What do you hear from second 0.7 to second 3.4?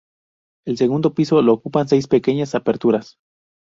segundo piso lo ocupan seis pequeñas aperturas.